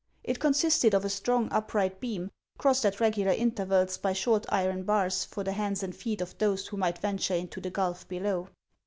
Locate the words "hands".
5.51-5.83